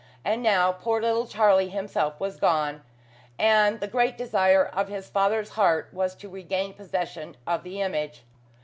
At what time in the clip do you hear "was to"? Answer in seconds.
5.93-6.27